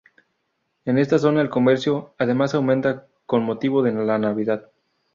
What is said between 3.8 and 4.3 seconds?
de la